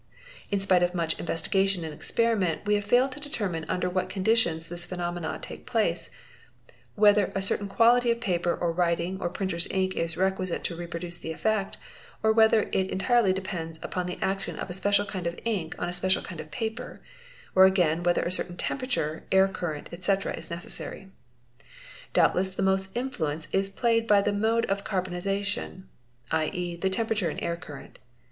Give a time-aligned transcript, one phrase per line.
[0.49, 4.67] In spite of mucl investigation and experiment we have failed to determine under wha conditions
[4.67, 6.09] this phenomenon takes place,
[6.95, 11.19] whether a certain quality o paper or writing or printer's ink is requisite to produce
[11.19, 11.77] the effect,
[12.23, 15.75] o1 | whether it entirely depends upon the action of a special kind of ink
[15.77, 16.99] on ¢ special kind of paper,
[17.53, 21.11] or again whether a certain temperature, air current | etc., is necessary.
[22.13, 25.83] Doubtless the most influence is played by the mode 0 | carbonisation,
[26.31, 27.99] 7.¢e., the temperature and air current.